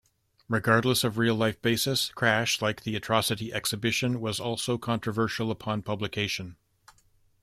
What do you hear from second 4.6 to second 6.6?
controversial upon publication.